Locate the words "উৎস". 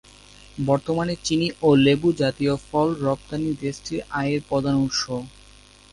4.79-5.01